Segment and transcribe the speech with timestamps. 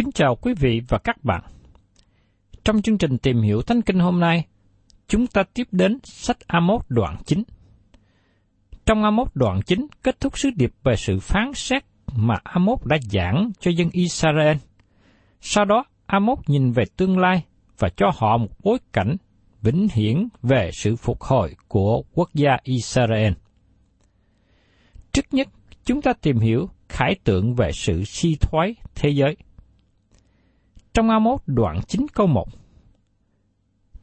[0.00, 1.42] Kính chào quý vị và các bạn.
[2.64, 4.46] Trong chương trình tìm hiểu Thánh Kinh hôm nay,
[5.08, 7.42] chúng ta tiếp đến sách Amos đoạn 9.
[8.86, 11.84] Trong Amos đoạn 9 kết thúc sứ điệp về sự phán xét
[12.14, 14.56] mà Amos đã giảng cho dân Israel.
[15.40, 17.44] Sau đó, Amos nhìn về tương lai
[17.78, 19.16] và cho họ một bối cảnh
[19.62, 23.32] vĩnh hiển về sự phục hồi của quốc gia Israel.
[25.12, 25.48] Trước nhất,
[25.84, 29.36] chúng ta tìm hiểu khải tượng về sự suy thoái thế giới.
[30.94, 32.48] Trong Amos đoạn 9 câu 1,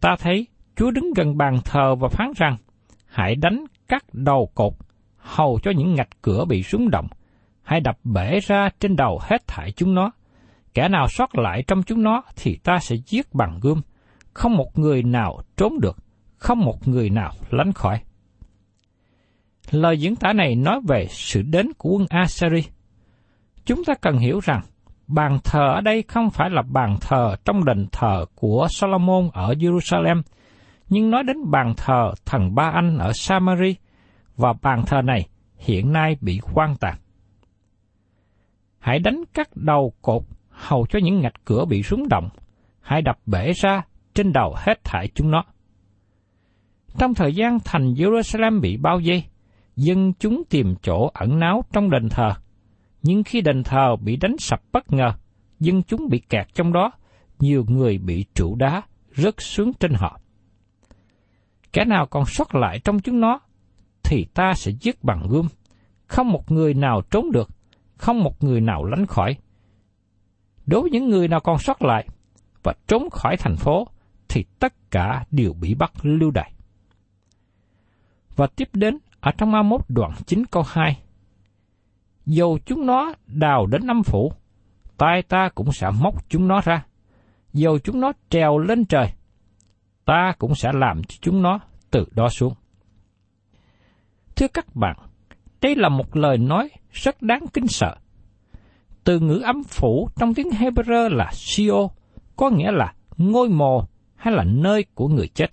[0.02, 2.58] ta thấy Chúa đứng gần bàn thờ và phán rằng,
[3.06, 4.74] hãy đánh các đầu cột,
[5.18, 7.08] hầu cho những ngạch cửa bị rúng động,
[7.62, 10.12] hãy đập bể ra trên đầu hết thảy chúng nó.
[10.74, 13.82] Kẻ nào sót lại trong chúng nó thì ta sẽ giết bằng gươm,
[14.34, 15.98] không một người nào trốn được,
[16.38, 18.02] không một người nào lánh khỏi.
[19.72, 22.64] Lời diễn tả này nói về sự đến của quân Assyri.
[23.66, 24.62] Chúng ta cần hiểu rằng,
[25.08, 29.54] bàn thờ ở đây không phải là bàn thờ trong đền thờ của Solomon ở
[29.54, 30.22] Jerusalem,
[30.90, 33.76] nhưng nói đến bàn thờ thần Ba Anh ở Samari,
[34.36, 36.96] và bàn thờ này hiện nay bị hoang tàn.
[38.80, 42.30] Hãy đánh các đầu cột hầu cho những ngạch cửa bị rúng động,
[42.82, 43.82] hãy đập bể ra
[44.14, 45.44] trên đầu hết thảy chúng nó.
[47.00, 49.24] Trong thời gian thành Jerusalem bị bao vây,
[49.76, 52.34] dân chúng tìm chỗ ẩn náu trong đền thờ.
[53.04, 55.14] Nhưng khi đền thờ bị đánh sập bất ngờ,
[55.60, 56.92] dân chúng bị kẹt trong đó,
[57.40, 58.82] nhiều người bị trụ đá
[59.16, 60.20] rớt xuống trên họ.
[61.74, 63.40] Kẻ nào còn sót lại trong chúng nó,
[64.04, 65.48] thì ta sẽ giết bằng gươm.
[66.08, 67.50] Không một người nào trốn được,
[67.98, 69.38] không một người nào lánh khỏi.
[70.66, 72.08] Đối với những người nào còn sót lại
[72.64, 73.88] và trốn khỏi thành phố,
[74.30, 76.52] thì tất cả đều bị bắt lưu đày.
[78.36, 81.02] Và tiếp đến ở trong A1 đoạn 9 câu 2.
[82.28, 84.32] Dầu chúng nó đào đến năm phủ,
[84.98, 86.86] tay ta cũng sẽ móc chúng nó ra.
[87.54, 89.12] Dầu chúng nó trèo lên trời,
[90.06, 91.60] ta cũng sẽ làm cho chúng nó
[91.92, 92.54] từ đó xuống.
[94.36, 94.96] Thưa các bạn,
[95.62, 97.96] đây là một lời nói rất đáng kinh sợ.
[99.04, 101.88] Từ ngữ âm phủ trong tiếng Hebrew là Sio,
[102.36, 103.86] có nghĩa là ngôi mồ
[104.16, 105.50] hay là nơi của người chết.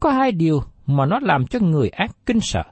[0.00, 2.62] Có hai điều mà nó làm cho người ác kinh sợ.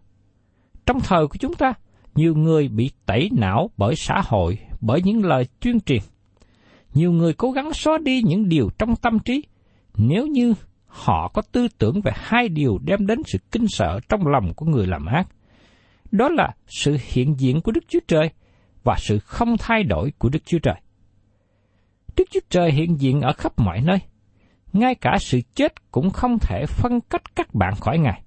[0.86, 1.74] Trong thời của chúng ta,
[2.14, 6.02] nhiều người bị tẩy não bởi xã hội, bởi những lời tuyên truyền.
[6.94, 9.42] Nhiều người cố gắng xóa đi những điều trong tâm trí,
[9.96, 10.54] nếu như
[10.86, 14.66] họ có tư tưởng về hai điều đem đến sự kinh sợ trong lòng của
[14.66, 15.28] người làm ác.
[16.12, 18.30] Đó là sự hiện diện của Đức Chúa Trời
[18.84, 20.74] và sự không thay đổi của Đức Chúa Trời.
[22.16, 23.98] Đức Chúa Trời hiện diện ở khắp mọi nơi.
[24.72, 28.22] Ngay cả sự chết cũng không thể phân cách các bạn khỏi Ngài.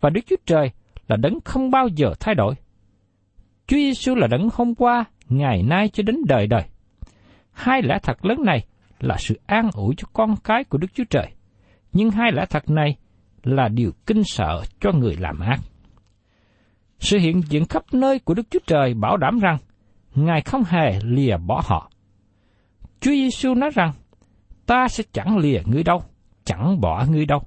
[0.00, 0.70] Và Đức Chúa Trời
[1.08, 2.54] là đấng không bao giờ thay đổi.
[3.66, 6.62] Chúa Giêsu là đấng hôm qua, ngày nay cho đến đời đời.
[7.52, 8.66] Hai lẽ thật lớn này
[9.00, 11.32] là sự an ủi cho con cái của Đức Chúa Trời.
[11.92, 12.96] Nhưng hai lẽ thật này
[13.42, 15.60] là điều kinh sợ cho người làm ác.
[16.98, 19.58] Sự hiện diện khắp nơi của Đức Chúa Trời bảo đảm rằng
[20.16, 21.90] Ngài không hề lìa bỏ họ.
[23.00, 23.92] Chúa Giêsu nói rằng,
[24.66, 26.02] ta sẽ chẳng lìa ngươi đâu,
[26.44, 27.42] chẳng bỏ ngươi đâu.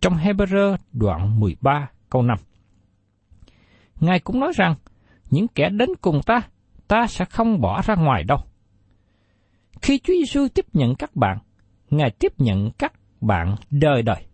[0.00, 2.38] Trong Hebrew đoạn 13 câu 5.
[4.00, 4.74] Ngài cũng nói rằng,
[5.34, 6.42] những kẻ đến cùng ta,
[6.88, 8.38] ta sẽ không bỏ ra ngoài đâu.
[9.82, 11.38] Khi Chúa Giêsu tiếp nhận các bạn,
[11.90, 14.26] Ngài tiếp nhận các bạn đời đời.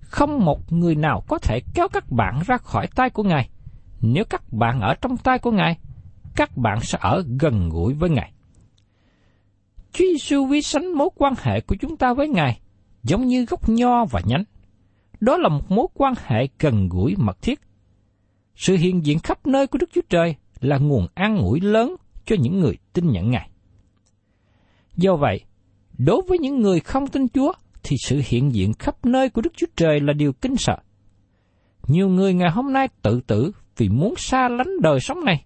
[0.00, 3.48] Không một người nào có thể kéo các bạn ra khỏi tay của Ngài.
[4.00, 5.78] Nếu các bạn ở trong tay của Ngài,
[6.36, 8.32] các bạn sẽ ở gần gũi với Ngài.
[9.92, 12.60] Chúa Giêsu vi sánh mối quan hệ của chúng ta với Ngài
[13.02, 14.44] giống như gốc nho và nhánh.
[15.20, 17.60] Đó là một mối quan hệ gần gũi mật thiết.
[18.56, 22.36] Sự hiện diện khắp nơi của Đức Chúa Trời là nguồn an ủi lớn cho
[22.40, 23.50] những người tin nhận Ngài.
[24.96, 25.40] Do vậy,
[25.98, 29.52] đối với những người không tin Chúa thì sự hiện diện khắp nơi của Đức
[29.56, 30.76] Chúa Trời là điều kinh sợ.
[31.86, 35.44] Nhiều người ngày hôm nay tự tử vì muốn xa lánh đời sống này.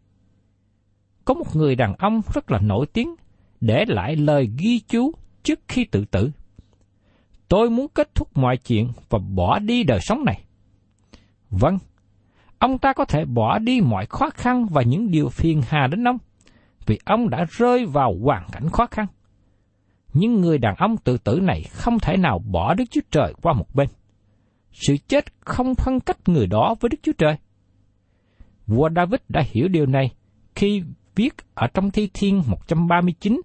[1.24, 3.14] Có một người đàn ông rất là nổi tiếng
[3.60, 6.30] để lại lời ghi chú trước khi tự tử.
[7.48, 10.44] Tôi muốn kết thúc mọi chuyện và bỏ đi đời sống này.
[11.50, 11.78] Vâng,
[12.60, 16.08] ông ta có thể bỏ đi mọi khó khăn và những điều phiền hà đến
[16.08, 16.18] ông,
[16.86, 19.06] vì ông đã rơi vào hoàn cảnh khó khăn.
[20.12, 23.52] Nhưng người đàn ông tự tử này không thể nào bỏ Đức Chúa Trời qua
[23.52, 23.88] một bên.
[24.72, 27.36] Sự chết không phân cách người đó với Đức Chúa Trời.
[28.66, 30.10] Vua David đã hiểu điều này
[30.54, 30.82] khi
[31.14, 33.40] viết ở trong Thi Thiên 139,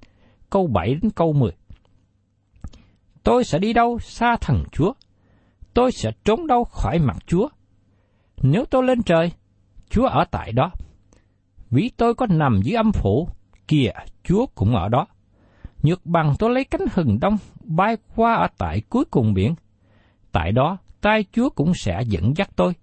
[0.50, 1.52] câu 7 đến câu 10.
[3.24, 4.94] Tôi sẽ đi đâu xa thần Chúa?
[5.74, 7.48] Tôi sẽ trốn đâu khỏi mặt Chúa?
[8.42, 9.32] Nếu tôi lên trời,
[9.90, 10.72] Chúa ở tại đó.
[11.72, 13.30] Vì tôi có nằm dưới âm phủ,
[13.68, 13.92] kìa,
[14.24, 15.08] Chúa cũng ở đó.
[15.84, 19.56] Nhược bằng tôi lấy cánh hừng đông, bay qua ở tại cuối cùng biển.
[20.32, 22.74] Tại đó, tay Chúa cũng sẽ dẫn dắt tôi,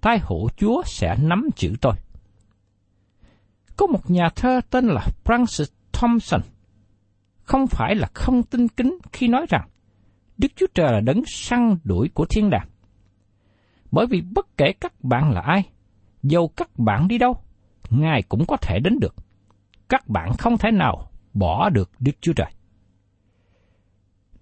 [0.00, 1.92] tay hữu Chúa sẽ nắm chữ tôi.
[3.76, 6.40] Có một nhà thơ tên là Francis Thompson,
[7.42, 9.68] không phải là không tin kính khi nói rằng
[10.38, 12.68] Đức Chúa Trời là đấng săn đuổi của thiên đàng.
[13.90, 15.62] Bởi vì bất kể các bạn là ai,
[16.22, 17.36] dầu các bạn đi đâu,
[17.90, 19.14] Ngài cũng có thể đến được.
[19.88, 22.50] Các bạn không thể nào bỏ được Đức Chúa Trời.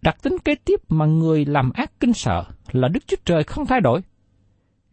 [0.03, 3.67] Đặc tính kế tiếp mà người làm ác kinh sợ là Đức Chúa Trời không
[3.67, 4.01] thay đổi.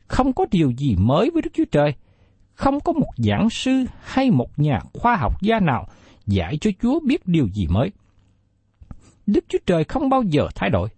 [0.08, 1.94] Không có điều gì mới với Đức Chúa Trời.
[2.54, 5.88] Không có một giảng sư hay một nhà khoa học gia nào
[6.26, 7.92] dạy cho Chúa biết điều gì mới.
[9.28, 10.90] Đức Chúa Trời không bao giờ thay đổi.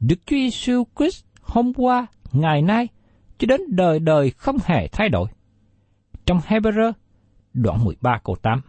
[0.00, 2.88] Đức Chúa Giêsu Christ hôm qua, ngày nay,
[3.38, 5.28] cho đến đời đời không hề thay đổi.
[6.26, 6.92] Trong Hebrew,
[7.54, 8.60] đoạn 13 câu 8.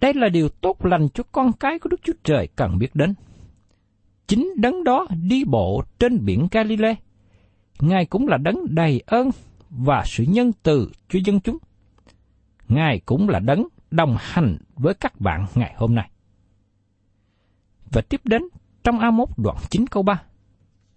[0.00, 3.14] Đây là điều tốt lành cho con cái của Đức Chúa Trời cần biết đến.
[4.26, 6.94] Chính đấng đó đi bộ trên biển Galilee.
[7.80, 9.30] Ngài cũng là đấng đầy ơn
[9.70, 11.58] và sự nhân từ cho dân chúng.
[12.68, 16.10] Ngài cũng là đấng đồng hành với các bạn ngày hôm nay.
[17.92, 18.42] Và tiếp đến
[18.84, 20.22] trong A1 đoạn 9 câu 3.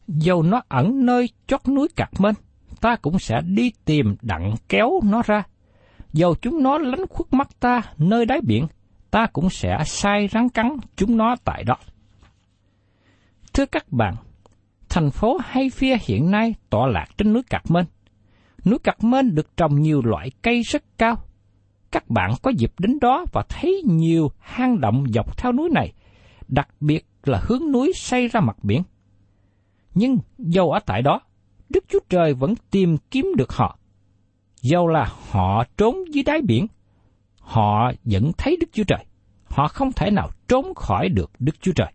[0.08, 2.36] Dầu nó ẩn nơi chót núi cạc mên,
[2.82, 5.44] ta cũng sẽ đi tìm đặng kéo nó ra.
[6.14, 8.68] Dầu chúng nó lánh khuất mắt ta nơi đáy biển,
[9.12, 11.76] ta cũng sẽ sai rắn cắn chúng nó tại đó.
[13.54, 14.16] Thưa các bạn,
[14.90, 17.86] thành phố Hayfia hiện nay tọa lạc trên núi Cạc Mên.
[18.66, 21.16] Núi Cạc Mên được trồng nhiều loại cây rất cao.
[21.92, 25.94] Các bạn có dịp đến đó và thấy nhiều hang động dọc theo núi này,
[26.48, 28.84] đặc biệt là hướng núi xây ra mặt biển.
[29.98, 31.22] Nhưng dầu ở tại đó,
[31.70, 33.80] Đức Chúa Trời vẫn tìm kiếm được họ.
[34.62, 36.68] Dầu là họ trốn dưới đáy biển,
[37.40, 39.06] họ vẫn thấy Đức Chúa Trời.
[39.46, 41.94] Họ không thể nào trốn khỏi được Đức Chúa Trời.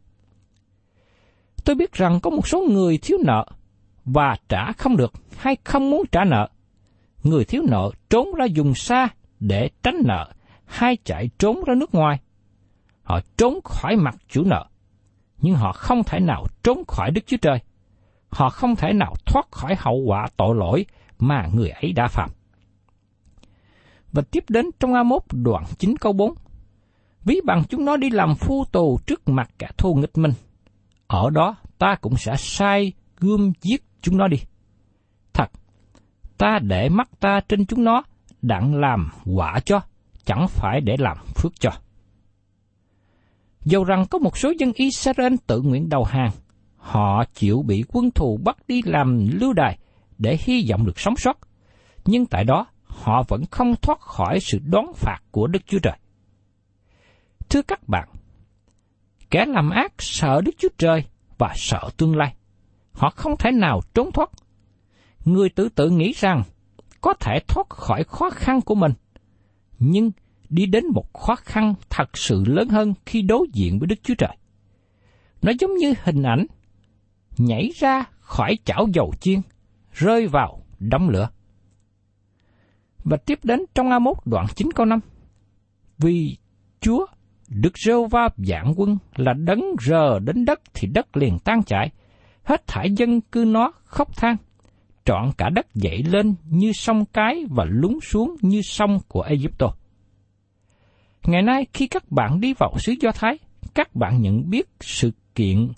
[1.65, 3.47] Tôi biết rằng có một số người thiếu nợ
[4.05, 6.49] và trả không được hay không muốn trả nợ.
[7.23, 9.09] Người thiếu nợ trốn ra dùng xa
[9.41, 10.33] để tránh nợ
[10.65, 12.21] hay chạy trốn ra nước ngoài.
[13.03, 14.67] Họ trốn khỏi mặt chủ nợ,
[15.39, 17.59] nhưng họ không thể nào trốn khỏi Đức Chúa Trời.
[18.33, 20.87] Họ không thể nào thoát khỏi hậu quả tội lỗi
[21.19, 22.31] mà người ấy đã phạm.
[24.13, 26.35] Và tiếp đến trong A1 đoạn 9 câu 4.
[27.25, 30.33] Ví bằng chúng nó đi làm phu tù trước mặt kẻ thù nghịch mình.
[31.07, 34.37] Ở đó ta cũng sẽ sai gươm giết chúng nó đi.
[35.33, 35.51] Thật,
[36.39, 38.03] ta để mắt ta trên chúng nó,
[38.43, 39.81] đặng làm quả cho,
[40.25, 41.71] chẳng phải để làm phước cho.
[43.65, 46.31] Dầu rằng có một số dân Israel tự nguyện đầu hàng,
[46.83, 49.79] họ chịu bị quân thù bắt đi làm lưu đài
[50.19, 51.39] để hy vọng được sống sót.
[52.05, 55.99] Nhưng tại đó, họ vẫn không thoát khỏi sự đón phạt của Đức Chúa Trời.
[57.49, 58.09] Thưa các bạn,
[59.31, 61.05] kẻ làm ác sợ Đức Chúa Trời
[61.39, 62.35] và sợ tương lai.
[62.93, 64.31] Họ không thể nào trốn thoát.
[65.25, 66.43] Người tự tự nghĩ rằng
[67.01, 68.93] có thể thoát khỏi khó khăn của mình,
[69.79, 70.11] nhưng
[70.49, 74.15] đi đến một khó khăn thật sự lớn hơn khi đối diện với Đức Chúa
[74.19, 74.37] Trời.
[75.43, 76.47] Nó giống như hình ảnh
[77.39, 79.41] nhảy ra khỏi chảo dầu chiên,
[79.93, 81.29] rơi vào đống lửa.
[83.05, 85.01] Và tiếp đến trong A1 đoạn 9 câu 5.
[85.99, 86.37] Vì
[86.81, 87.07] Chúa,
[87.49, 91.91] Đức Rêu Va dạng quân là đấng rờ đến đất thì đất liền tan chảy,
[92.43, 94.37] hết thải dân cư nó khóc than,
[95.05, 99.75] trọn cả đất dậy lên như sông cái và lún xuống như sông của Egypto.
[101.25, 103.39] Ngày nay khi các bạn đi vào xứ Do Thái,
[103.75, 105.69] các bạn nhận biết sự kiện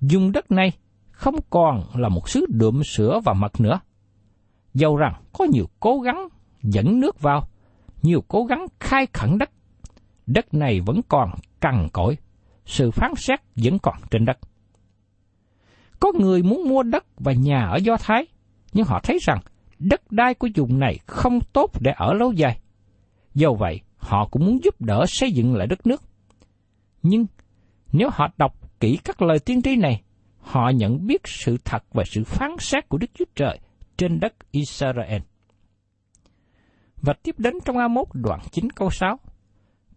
[0.00, 0.72] dùng đất này
[1.10, 3.80] không còn là một xứ đượm sữa và mật nữa.
[4.74, 6.28] Dầu rằng có nhiều cố gắng
[6.62, 7.48] dẫn nước vào,
[8.02, 9.50] nhiều cố gắng khai khẩn đất,
[10.26, 12.16] đất này vẫn còn cằn cỗi,
[12.64, 14.38] sự phán xét vẫn còn trên đất.
[16.00, 18.26] Có người muốn mua đất và nhà ở Do Thái,
[18.72, 19.38] nhưng họ thấy rằng
[19.78, 22.60] đất đai của vùng này không tốt để ở lâu dài.
[23.34, 26.02] Do vậy, họ cũng muốn giúp đỡ xây dựng lại đất nước.
[27.02, 27.26] Nhưng
[27.92, 30.02] nếu họ đọc kỹ các lời tiên tri này,
[30.40, 33.58] họ nhận biết sự thật và sự phán xét của Đức Chúa Trời
[33.96, 35.22] trên đất Israel.
[36.96, 39.18] Và tiếp đến trong A1 đoạn 9 câu 6,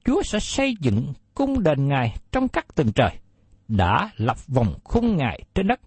[0.05, 3.11] Chúa sẽ xây dựng cung đền Ngài trong các tầng trời,
[3.67, 5.79] đã lập vòng khung Ngài trên đất.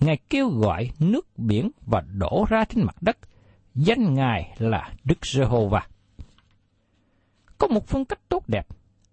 [0.00, 3.18] Ngài kêu gọi nước biển và đổ ra trên mặt đất,
[3.74, 5.86] danh Ngài là Đức Giê-hô-va.
[7.58, 8.66] Có một phương cách tốt đẹp,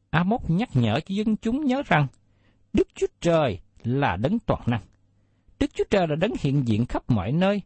[0.10, 2.08] Amos nhắc nhở cho dân chúng nhớ rằng
[2.74, 4.82] Đức Chúa Trời là đấng toàn năng.
[5.60, 7.62] Đức Chúa Trời là đấng hiện diện khắp mọi nơi,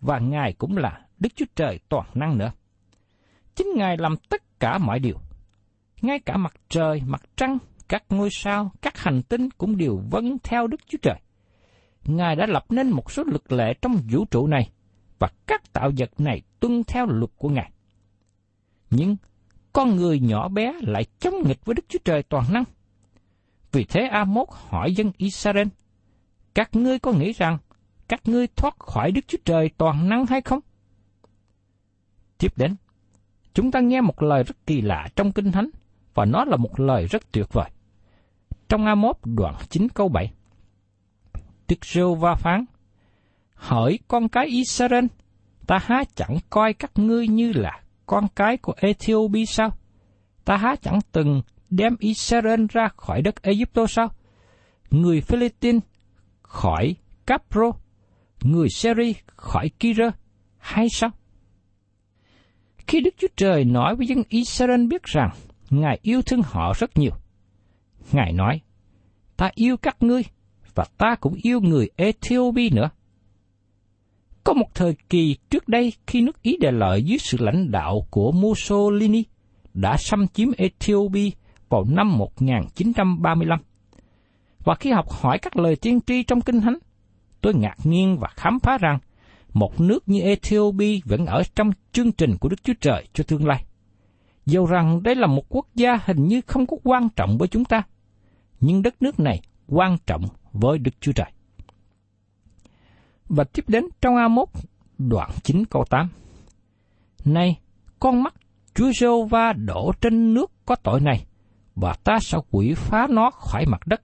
[0.00, 2.52] và Ngài cũng là Đức Chúa Trời toàn năng nữa.
[3.54, 5.16] Chính Ngài làm tất cả mọi điều.
[6.02, 10.38] Ngay cả mặt trời, mặt trăng, các ngôi sao, các hành tinh cũng đều vâng
[10.42, 11.20] theo Đức Chúa Trời.
[12.04, 14.70] Ngài đã lập nên một số luật lệ trong vũ trụ này,
[15.18, 17.70] và các tạo vật này tuân theo luật của Ngài.
[18.90, 19.16] Nhưng
[19.72, 22.64] con người nhỏ bé lại chống nghịch với Đức Chúa Trời toàn năng.
[23.72, 25.68] Vì thế A-mốt hỏi dân Israel,
[26.54, 27.58] các ngươi có nghĩ rằng
[28.08, 30.60] các ngươi thoát khỏi Đức Chúa Trời toàn năng hay không?
[32.38, 32.76] Tiếp đến,
[33.54, 35.70] chúng ta nghe một lời rất kỳ lạ trong Kinh Thánh,
[36.14, 37.70] và nó là một lời rất tuyệt vời.
[38.68, 40.32] Trong A-mốt đoạn 9 câu 7,
[41.68, 42.64] Đức Rêu Va phán,
[43.54, 45.04] Hỡi con cái Israel,
[45.66, 49.70] ta há chẳng coi các ngươi như là con cái của Ethiopia sao?
[50.44, 54.12] Ta há chẳng từng đem Israel ra khỏi đất Egypto sao?
[54.90, 55.82] Người Philippines
[56.42, 56.96] khỏi
[57.26, 57.72] Capro,
[58.42, 60.10] người Syria khỏi Kira,
[60.58, 61.10] hay sao?
[62.86, 65.30] Khi Đức Chúa Trời nói với dân Israel biết rằng
[65.70, 67.12] Ngài yêu thương họ rất nhiều,
[68.12, 68.60] Ngài nói,
[69.36, 70.22] ta yêu các ngươi,
[70.74, 72.90] và ta cũng yêu người Ethiopia nữa.
[74.44, 78.06] Có một thời kỳ trước đây khi nước Ý đề lợi dưới sự lãnh đạo
[78.10, 79.24] của Mussolini
[79.74, 81.30] đã xâm chiếm Ethiopia
[81.68, 83.60] vào năm 1935.
[84.64, 86.78] Và khi học hỏi các lời tiên tri trong Kinh Thánh,
[87.40, 88.98] tôi ngạc nhiên và khám phá rằng
[89.52, 93.46] một nước như Ethiopia vẫn ở trong chương trình của Đức Chúa Trời cho tương
[93.46, 93.64] lai.
[94.46, 97.64] Dầu rằng đây là một quốc gia hình như không có quan trọng với chúng
[97.64, 97.82] ta,
[98.60, 101.32] nhưng đất nước này quan trọng với Đức Chúa Trời.
[103.28, 104.44] Và tiếp đến trong A1
[104.98, 106.08] đoạn 9 câu 8.
[107.24, 107.58] Này,
[108.00, 108.34] con mắt
[108.74, 111.26] Chúa giê va đổ trên nước có tội này,
[111.80, 114.02] và ta sẽ quỷ phá nó khỏi mặt đất,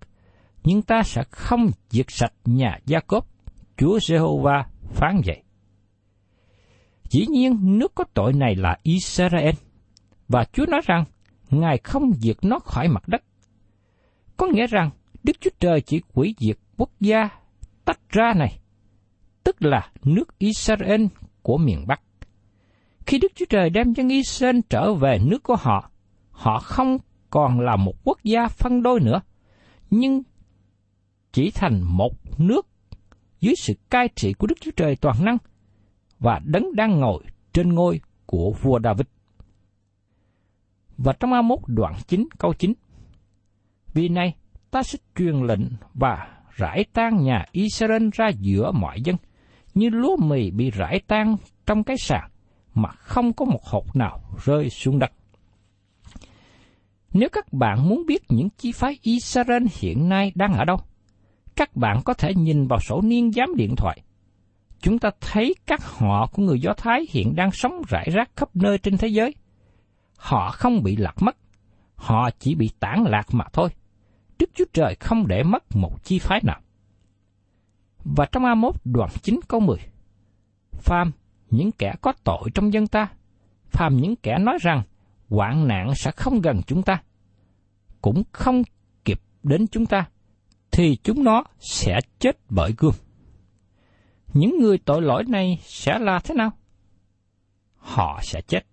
[0.64, 3.26] nhưng ta sẽ không diệt sạch nhà Gia Cốp.
[3.76, 4.62] Chúa Jehovah
[4.92, 5.42] phán vậy.
[7.10, 9.54] Dĩ nhiên, nước có tội này là Israel,
[10.28, 11.04] và Chúa nói rằng,
[11.50, 13.22] Ngài không diệt nó khỏi mặt đất.
[14.36, 14.90] Có nghĩa rằng,
[15.22, 17.28] Đức Chúa Trời chỉ quỷ diệt quốc gia
[17.84, 18.58] tách ra này,
[19.44, 21.06] tức là nước Israel
[21.42, 22.00] của miền Bắc.
[23.06, 25.90] Khi Đức Chúa Trời đem dân Israel trở về nước của họ,
[26.30, 26.98] họ không
[27.34, 29.20] còn là một quốc gia phân đôi nữa,
[29.90, 30.22] nhưng
[31.32, 32.66] chỉ thành một nước
[33.40, 35.38] dưới sự cai trị của Đức Chúa Trời toàn năng
[36.18, 37.22] và đấng đang ngồi
[37.52, 39.06] trên ngôi của vua David.
[40.98, 42.72] Và trong A1 đoạn 9 câu 9
[43.94, 44.34] Vì này
[44.70, 49.16] ta sẽ truyền lệnh và rải tan nhà Israel ra giữa mọi dân,
[49.74, 51.36] như lúa mì bị rải tan
[51.66, 52.30] trong cái sàn,
[52.74, 55.12] mà không có một hột nào rơi xuống đất.
[57.14, 60.76] Nếu các bạn muốn biết những chi phái Israel hiện nay đang ở đâu,
[61.56, 64.00] các bạn có thể nhìn vào sổ niên giám điện thoại.
[64.80, 68.48] Chúng ta thấy các họ của người Do Thái hiện đang sống rải rác khắp
[68.54, 69.34] nơi trên thế giới.
[70.16, 71.36] Họ không bị lạc mất,
[71.94, 73.68] họ chỉ bị tản lạc mà thôi.
[74.38, 76.60] Đức Chúa Trời không để mất một chi phái nào.
[78.04, 79.78] Và trong A1 đoạn 9 câu 10,
[80.72, 81.12] Phàm
[81.50, 83.08] những kẻ có tội trong dân ta,
[83.70, 84.82] phàm những kẻ nói rằng
[85.34, 87.02] hoạn nạn sẽ không gần chúng ta,
[88.02, 88.62] cũng không
[89.04, 90.08] kịp đến chúng ta,
[90.70, 92.94] thì chúng nó sẽ chết bởi gươm.
[94.32, 96.50] Những người tội lỗi này sẽ là thế nào?
[97.76, 98.66] Họ sẽ chết.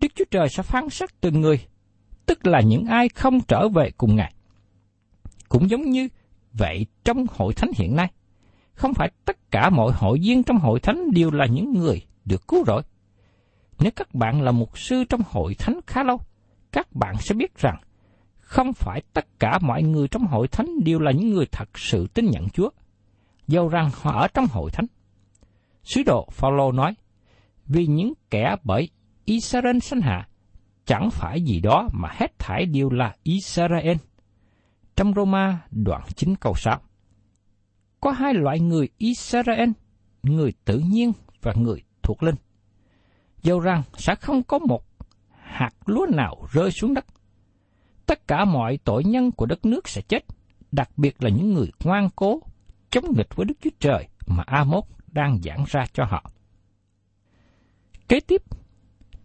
[0.00, 1.60] Đức Chúa Trời sẽ phán xét từng người,
[2.26, 4.34] tức là những ai không trở về cùng Ngài.
[5.48, 6.08] Cũng giống như
[6.52, 8.12] vậy trong hội thánh hiện nay,
[8.74, 12.48] không phải tất cả mọi hội viên trong hội thánh đều là những người được
[12.48, 12.82] cứu rỗi.
[13.78, 16.20] Nếu các bạn là mục sư trong hội thánh khá lâu,
[16.72, 17.76] các bạn sẽ biết rằng
[18.38, 22.06] không phải tất cả mọi người trong hội thánh đều là những người thật sự
[22.14, 22.70] tin nhận Chúa,
[23.48, 24.86] dầu rằng họ ở trong hội thánh.
[25.84, 26.94] Sứ đồ Phaolô nói,
[27.66, 28.88] vì những kẻ bởi
[29.24, 30.28] Israel sanh hạ,
[30.84, 33.96] chẳng phải gì đó mà hết thải đều là Israel.
[34.96, 36.80] Trong Roma đoạn 9 câu 6
[38.00, 39.70] Có hai loại người Israel,
[40.22, 41.12] người tự nhiên
[41.42, 42.34] và người thuộc linh.
[43.42, 44.84] Dầu rằng sẽ không có một
[45.30, 47.06] hạt lúa nào rơi xuống đất.
[48.06, 50.24] Tất cả mọi tội nhân của đất nước sẽ chết,
[50.72, 52.40] đặc biệt là những người ngoan cố,
[52.90, 56.30] chống nghịch với Đức Chúa Trời mà A-mốt đang giảng ra cho họ.
[58.08, 58.42] Kế tiếp,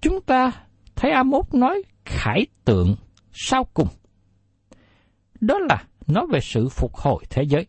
[0.01, 0.51] chúng ta
[0.95, 2.95] thấy A-mốt nói khải tượng
[3.33, 3.87] sau cùng.
[5.41, 7.65] Đó là nói về sự phục hồi thế giới.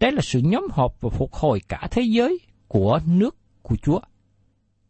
[0.00, 4.00] Đây là sự nhóm họp và phục hồi cả thế giới của nước của Chúa.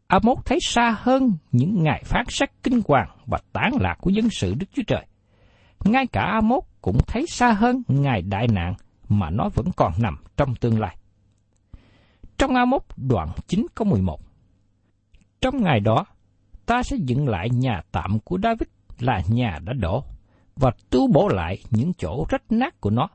[0.09, 4.29] Amos thấy xa hơn những ngày phán xét kinh hoàng và tán lạc của dân
[4.31, 5.07] sự Đức Chúa Trời.
[5.85, 8.75] Ngay cả Amos cũng thấy xa hơn ngày đại nạn
[9.09, 10.97] mà nó vẫn còn nằm trong tương lai.
[12.39, 14.21] Trong Amos đoạn 9 câu 11
[15.41, 16.05] Trong ngày đó,
[16.67, 18.69] ta sẽ dựng lại nhà tạm của David
[18.99, 20.05] là nhà đã đổ,
[20.57, 23.09] và tu bổ lại những chỗ rách nát của nó.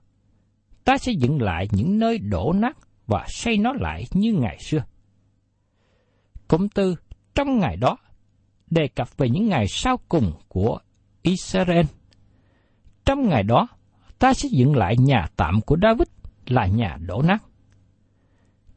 [0.83, 2.77] Ta sẽ dựng lại những nơi đổ nát
[3.07, 4.83] và xây nó lại như ngày xưa.
[6.53, 6.95] Cụm từ
[7.35, 7.97] trong ngày đó
[8.69, 10.79] đề cập về những ngày sau cùng của
[11.21, 11.85] Israel.
[13.05, 13.67] Trong ngày đó,
[14.19, 16.07] ta sẽ dựng lại nhà tạm của David
[16.47, 17.43] là nhà đổ nát.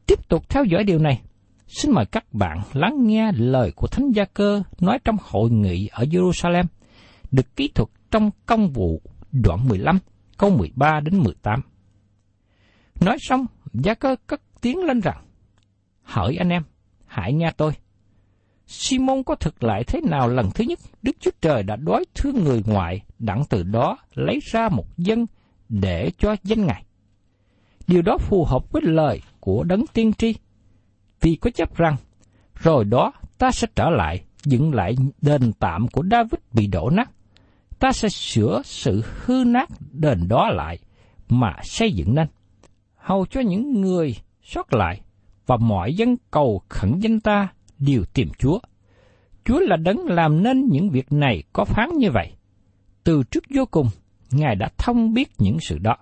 [0.05, 1.21] Tiếp tục theo dõi điều này,
[1.67, 5.87] xin mời các bạn lắng nghe lời của Thánh Gia Cơ nói trong hội nghị
[5.91, 6.65] ở Jerusalem,
[7.31, 9.99] được ký thuật trong công vụ đoạn 15,
[10.37, 11.61] câu 13 đến 18.
[13.01, 15.23] Nói xong, Gia Cơ cất tiếng lên rằng,
[16.03, 16.63] Hỡi anh em,
[17.07, 17.73] hãy nghe tôi.
[18.67, 22.43] Simon có thực lại thế nào lần thứ nhất, Đức Chúa Trời đã đối thương
[22.43, 25.25] người ngoại, đặng từ đó lấy ra một dân
[25.69, 26.83] để cho danh Ngài.
[27.87, 30.35] Điều đó phù hợp với lời của Đấng Tiên Tri,
[31.21, 31.95] vì có chấp rằng,
[32.55, 37.09] rồi đó ta sẽ trở lại, dựng lại đền tạm của David bị đổ nát.
[37.79, 40.79] Ta sẽ sửa sự hư nát đền đó lại,
[41.29, 42.27] mà xây dựng nên.
[42.95, 45.01] Hầu cho những người sót lại
[45.47, 47.47] và mọi dân cầu khẩn danh ta
[47.79, 48.59] đều tìm Chúa.
[49.45, 52.33] Chúa là đấng làm nên những việc này có phán như vậy.
[53.03, 53.87] Từ trước vô cùng,
[54.31, 55.95] Ngài đã thông biết những sự đó.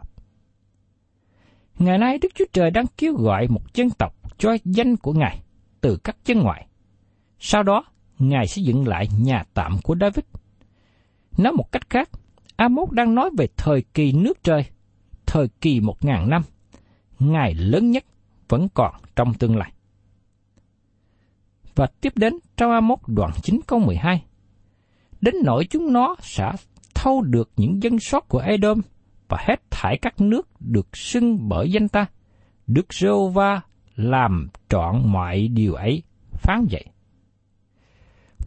[1.79, 5.41] Ngày nay Đức Chúa Trời đang kêu gọi một dân tộc cho danh của Ngài
[5.81, 6.67] từ các chân ngoại.
[7.39, 7.85] Sau đó,
[8.19, 10.25] Ngài sẽ dựng lại nhà tạm của David.
[11.37, 12.09] Nói một cách khác,
[12.55, 14.65] Amos đang nói về thời kỳ nước trời,
[15.25, 16.41] thời kỳ một ngàn năm,
[17.19, 18.05] ngày lớn nhất
[18.49, 19.71] vẫn còn trong tương lai.
[21.75, 24.23] Và tiếp đến trong A1 đoạn 9 câu 12.
[25.21, 26.51] Đến nỗi chúng nó sẽ
[26.95, 28.81] thâu được những dân sót của Edom
[29.27, 32.05] và hết thải các nước được xưng bởi danh ta.
[32.67, 33.61] Đức giê va
[33.95, 36.85] làm trọn mọi điều ấy, phán vậy.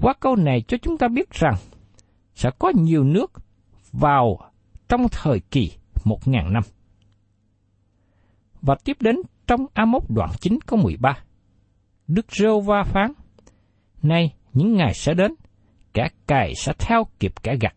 [0.00, 1.54] Qua câu này cho chúng ta biết rằng
[2.34, 3.32] sẽ có nhiều nước
[3.92, 4.38] vào
[4.88, 5.72] trong thời kỳ
[6.04, 6.62] một ngàn năm.
[8.62, 9.16] Và tiếp đến
[9.48, 11.18] trong Amos đoạn 9 câu 13.
[12.06, 13.12] Đức rêu va phán,
[14.02, 15.34] Nay, những ngày sẽ đến,
[15.94, 17.74] kẻ cày sẽ theo kịp kẻ gặt,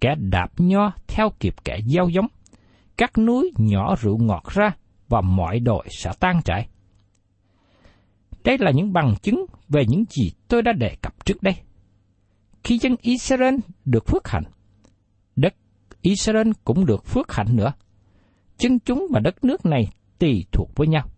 [0.00, 2.26] kẻ đạp nho theo kịp kẻ gieo giống,
[2.96, 4.70] các núi nhỏ rượu ngọt ra
[5.08, 6.68] và mọi đội sẽ tan chảy.
[8.44, 11.54] Đây là những bằng chứng về những gì tôi đã đề cập trước đây.
[12.64, 14.44] Khi dân Israel được phước hạnh,
[15.36, 15.54] đất
[16.02, 17.72] Israel cũng được phước hạnh nữa.
[18.58, 21.08] Chân chúng và đất nước này tùy thuộc với nhau.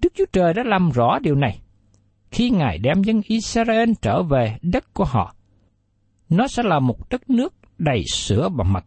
[0.00, 1.60] Đức Chúa Trời đã làm rõ điều này
[2.30, 5.34] khi Ngài đem dân Israel trở về đất của họ.
[6.28, 8.84] nó sẽ là một đất nước đầy sữa và mật.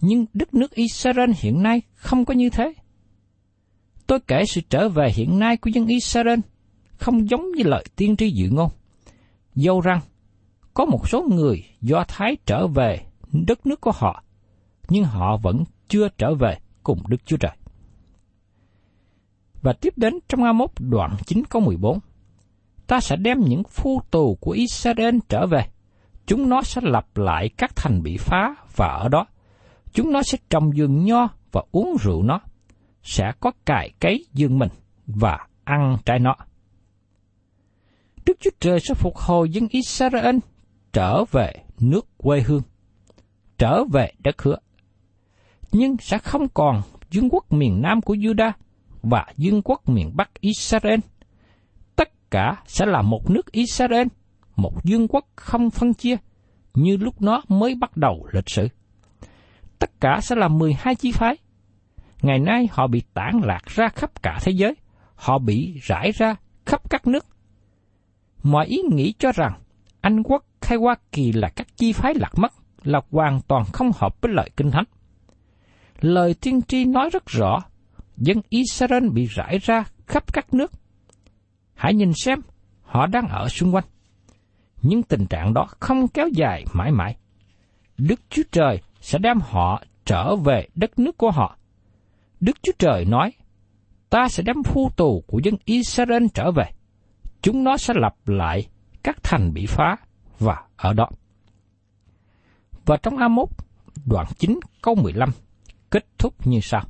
[0.00, 2.72] Nhưng đất nước Israel hiện nay không có như thế.
[4.06, 6.38] Tôi kể sự trở về hiện nay của dân Israel
[6.96, 8.70] không giống như lời tiên tri dự ngôn.
[9.54, 10.00] Dâu rằng,
[10.74, 13.00] có một số người do Thái trở về
[13.32, 14.24] đất nước của họ,
[14.88, 17.56] nhưng họ vẫn chưa trở về cùng Đức Chúa Trời.
[19.62, 21.98] Và tiếp đến trong A1 đoạn 9 câu 14,
[22.86, 25.66] ta sẽ đem những phu tù của Israel trở về.
[26.26, 29.26] Chúng nó sẽ lập lại các thành bị phá và ở đó.
[29.92, 32.40] Chúng nó sẽ trồng vườn nho và uống rượu nó.
[33.02, 34.68] Sẽ có cài cấy dương mình
[35.06, 36.36] và ăn trái nó.
[38.26, 40.36] Đức Chúa Trời sẽ phục hồi dân Israel
[40.92, 42.62] trở về nước quê hương,
[43.58, 44.56] trở về đất hứa.
[45.72, 48.52] Nhưng sẽ không còn vương quốc miền Nam của Judah
[49.02, 51.00] và vương quốc miền Bắc Israel.
[51.96, 54.06] Tất cả sẽ là một nước Israel,
[54.56, 56.16] một vương quốc không phân chia,
[56.74, 58.68] như lúc nó mới bắt đầu lịch sử.
[59.78, 61.36] Tất cả sẽ là 12 chi phái.
[62.22, 64.74] Ngày nay họ bị tản lạc ra khắp cả thế giới,
[65.14, 66.34] họ bị rải ra
[66.66, 67.26] khắp các nước.
[68.42, 69.52] Mọi ý nghĩ cho rằng
[70.00, 73.90] Anh quốc hay Hoa Kỳ là các chi phái lạc mất là hoàn toàn không
[73.94, 74.84] hợp với lời Kinh Thánh.
[76.00, 77.60] Lời tiên tri nói rất rõ
[78.20, 80.72] dân Israel bị rải ra khắp các nước.
[81.74, 82.40] Hãy nhìn xem,
[82.82, 83.84] họ đang ở xung quanh.
[84.82, 87.16] Nhưng tình trạng đó không kéo dài mãi mãi.
[87.98, 91.56] Đức Chúa Trời sẽ đem họ trở về đất nước của họ.
[92.40, 93.32] Đức Chúa Trời nói,
[94.10, 96.64] ta sẽ đem phu tù của dân Israel trở về.
[97.42, 98.66] Chúng nó sẽ lập lại
[99.02, 99.96] các thành bị phá
[100.38, 101.08] và ở đó.
[102.86, 103.46] Và trong A1,
[104.06, 105.30] đoạn 9 câu 15,
[105.90, 106.84] kết thúc như sau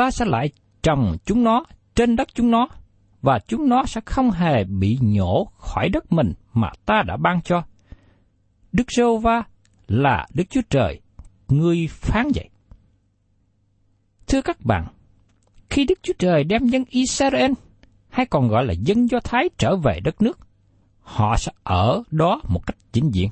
[0.00, 0.50] ta sẽ lại
[0.82, 2.68] trồng chúng nó trên đất chúng nó,
[3.22, 7.42] và chúng nó sẽ không hề bị nhổ khỏi đất mình mà ta đã ban
[7.42, 7.62] cho.
[8.72, 9.42] Đức giê va
[9.88, 11.00] là Đức Chúa Trời,
[11.48, 12.48] ngươi phán vậy.
[14.28, 14.86] Thưa các bạn,
[15.70, 17.52] khi Đức Chúa Trời đem dân Israel,
[18.08, 20.38] hay còn gọi là dân Do Thái trở về đất nước,
[21.00, 23.28] họ sẽ ở đó một cách chính diện.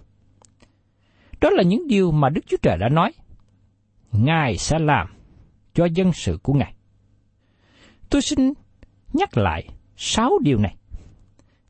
[1.40, 3.12] Đó là những điều mà Đức Chúa Trời đã nói.
[4.12, 5.17] Ngài sẽ làm
[5.78, 6.74] cho dân sự của Ngài.
[8.10, 8.52] Tôi xin
[9.12, 10.76] nhắc lại sáu điều này.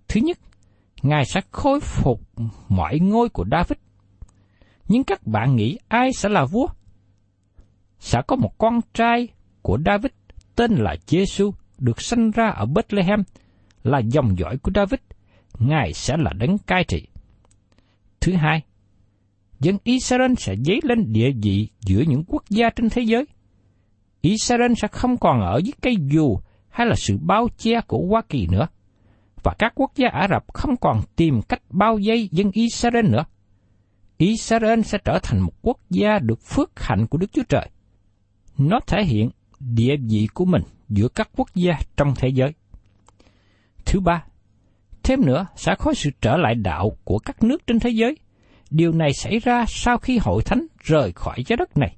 [0.08, 0.38] Thứ nhất,
[1.02, 2.20] Ngài sẽ khôi phục
[2.68, 3.78] mọi ngôi của David.
[4.88, 6.66] Nhưng các bạn nghĩ ai sẽ là vua?
[7.98, 9.28] Sẽ có một con trai
[9.62, 10.12] của David
[10.56, 13.22] tên là Giêsu được sinh ra ở Bethlehem,
[13.82, 15.00] là dòng dõi của David.
[15.58, 17.06] Ngài sẽ là đấng cai trị.
[18.20, 18.62] Thứ hai,
[19.60, 23.26] dân Israel sẽ dấy lên địa vị giữa những quốc gia trên thế giới.
[24.20, 28.22] Israel sẽ không còn ở dưới cây dù hay là sự bao che của Hoa
[28.28, 28.66] Kỳ nữa.
[29.42, 33.24] Và các quốc gia Ả Rập không còn tìm cách bao vây dân Israel nữa.
[34.18, 37.70] Israel sẽ trở thành một quốc gia được phước hạnh của Đức Chúa Trời.
[38.58, 42.54] Nó thể hiện địa vị của mình giữa các quốc gia trong thế giới.
[43.84, 44.24] Thứ ba,
[45.02, 48.16] thêm nữa sẽ có sự trở lại đạo của các nước trên thế giới.
[48.70, 51.97] Điều này xảy ra sau khi hội thánh rời khỏi trái đất này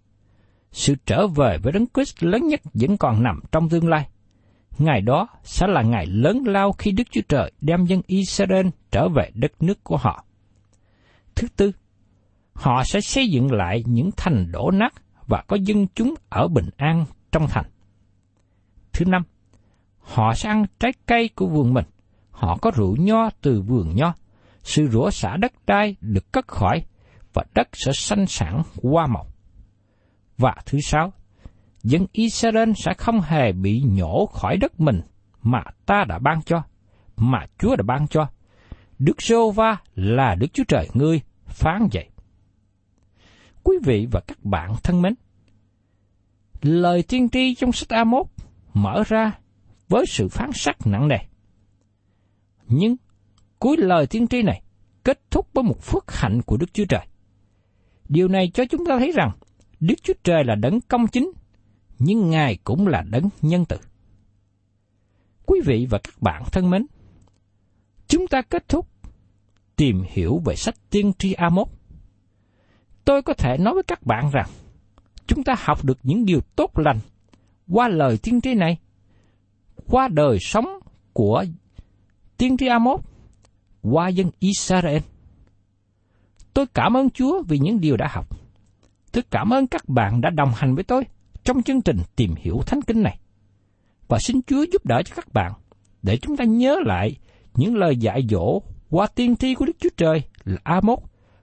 [0.73, 4.09] sự trở về với Đấng Christ lớn nhất vẫn còn nằm trong tương lai.
[4.79, 9.09] Ngày đó sẽ là ngày lớn lao khi Đức Chúa Trời đem dân Israel trở
[9.09, 10.25] về đất nước của họ.
[11.35, 11.73] Thứ tư,
[12.53, 14.95] họ sẽ xây dựng lại những thành đổ nát
[15.27, 17.67] và có dân chúng ở bình an trong thành.
[18.93, 19.23] Thứ năm,
[19.99, 21.85] họ sẽ ăn trái cây của vườn mình,
[22.31, 24.15] họ có rượu nho từ vườn nho,
[24.63, 26.83] sự rủa xả đất đai được cất khỏi
[27.33, 29.27] và đất sẽ sanh sản hoa màu.
[30.41, 31.13] Và thứ sáu,
[31.83, 35.01] dân Israel sẽ không hề bị nhổ khỏi đất mình
[35.43, 36.63] mà ta đã ban cho,
[37.17, 38.29] mà Chúa đã ban cho.
[38.99, 42.09] Đức giê va là Đức Chúa Trời ngươi phán vậy.
[43.63, 45.15] Quý vị và các bạn thân mến,
[46.63, 48.25] lời tiên tri trong sách A1
[48.75, 49.33] mở ra
[49.89, 51.19] với sự phán sắc nặng nề.
[52.67, 52.97] Nhưng
[53.59, 54.63] cuối lời tiên tri này
[55.05, 57.07] kết thúc với một phước hạnh của Đức Chúa Trời.
[58.09, 59.31] Điều này cho chúng ta thấy rằng
[59.81, 61.33] Đức Chúa Trời là đấng công chính,
[61.99, 63.77] nhưng Ngài cũng là đấng nhân từ.
[65.47, 66.87] Quý vị và các bạn thân mến,
[68.09, 68.87] chúng ta kết thúc
[69.77, 71.65] tìm hiểu về sách tiên tri A1.
[73.05, 74.49] Tôi có thể nói với các bạn rằng,
[75.27, 76.99] chúng ta học được những điều tốt lành
[77.69, 78.79] qua lời tiên tri này,
[79.87, 80.67] qua đời sống
[81.13, 81.45] của
[82.37, 82.99] tiên tri A1,
[83.83, 85.03] qua dân Israel.
[86.55, 88.40] Tôi cảm ơn Chúa vì những điều đã học.
[89.13, 91.05] Tôi cảm ơn các bạn đã đồng hành với tôi
[91.45, 93.19] trong chương trình tìm hiểu Thánh Kinh này.
[94.09, 95.53] Và xin Chúa giúp đỡ cho các bạn
[96.03, 97.17] để chúng ta nhớ lại
[97.55, 100.99] những lời dạy dỗ qua tiên tri của Đức Chúa Trời là A-mốt,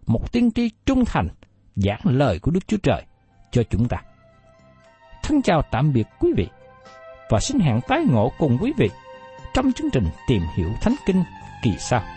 [0.06, 1.28] một tiên tri trung thành,
[1.76, 3.04] giảng lời của Đức Chúa Trời
[3.52, 3.98] cho chúng ta.
[5.24, 6.48] Thân chào tạm biệt quý vị
[7.30, 8.90] và xin hẹn tái ngộ cùng quý vị
[9.54, 11.24] trong chương trình Tìm hiểu Thánh Kinh
[11.64, 12.17] kỳ sau.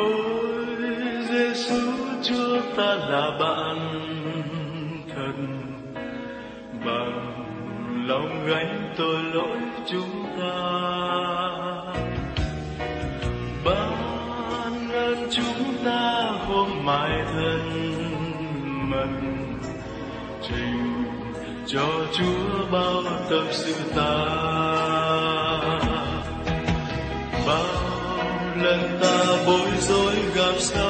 [0.00, 0.66] Ôi,
[1.30, 1.80] Giêsu
[2.22, 3.78] Chúa ta là bạn
[5.14, 5.36] thân
[6.84, 7.30] bằng
[8.06, 10.56] lòng gánh tội lỗi chúng ta.
[13.64, 17.60] Ban ơn chúng ta hôm mai thân
[18.90, 19.58] mình
[20.42, 21.04] trình
[21.66, 24.79] cho Chúa bao tâm sự ta.
[29.00, 30.89] Ta bối rối gặp sao?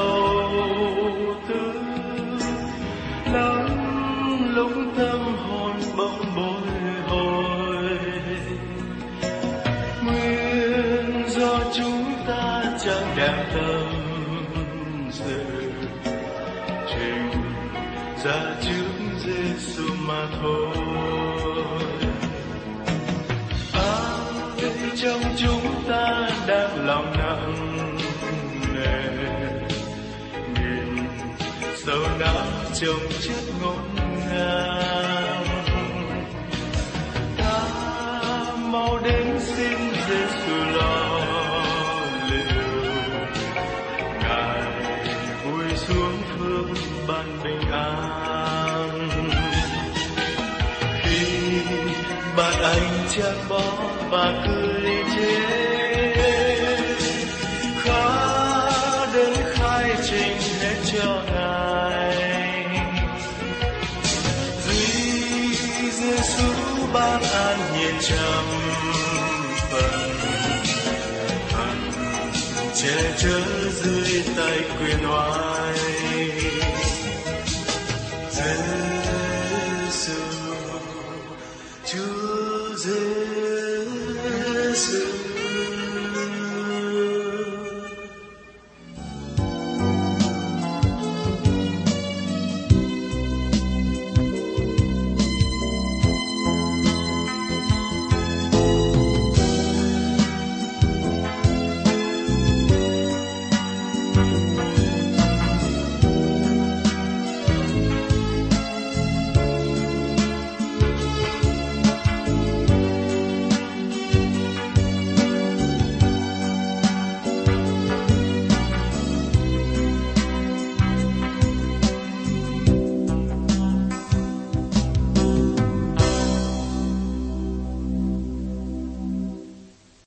[32.81, 33.90] Trồng chất ngọn